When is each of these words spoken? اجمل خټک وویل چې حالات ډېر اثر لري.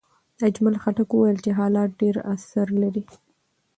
اجمل 0.47 0.75
خټک 0.83 1.09
وویل 1.13 1.37
چې 1.45 1.51
حالات 1.59 1.89
ډېر 2.01 2.15
اثر 2.33 2.67
لري. 2.81 3.03